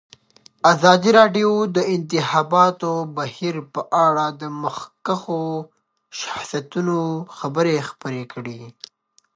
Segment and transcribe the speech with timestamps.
[0.73, 5.43] ازادي راډیو د د انتخاباتو بهیر په اړه د مخکښو
[6.19, 6.97] شخصیتونو
[7.37, 8.61] خبرې خپرې کړي.